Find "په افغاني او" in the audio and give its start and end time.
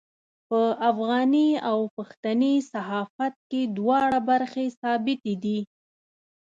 0.49-1.77